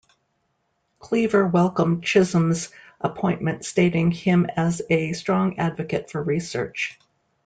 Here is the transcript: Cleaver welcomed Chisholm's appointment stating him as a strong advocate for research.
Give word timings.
Cleaver 0.97 1.45
welcomed 1.45 2.03
Chisholm's 2.03 2.69
appointment 2.99 3.63
stating 3.65 4.09
him 4.09 4.47
as 4.55 4.81
a 4.89 5.13
strong 5.13 5.59
advocate 5.59 6.09
for 6.09 6.23
research. 6.23 6.97